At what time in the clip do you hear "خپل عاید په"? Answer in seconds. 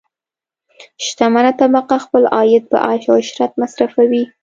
2.05-2.77